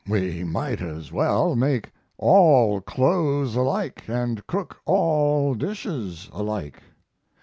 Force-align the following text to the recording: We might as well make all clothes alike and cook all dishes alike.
We 0.07 0.43
might 0.43 0.81
as 0.81 1.11
well 1.11 1.55
make 1.55 1.91
all 2.17 2.81
clothes 2.81 3.53
alike 3.55 4.03
and 4.07 4.47
cook 4.47 4.77
all 4.83 5.53
dishes 5.53 6.27
alike. 6.33 6.81